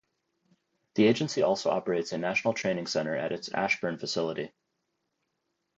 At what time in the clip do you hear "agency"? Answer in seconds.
1.05-1.43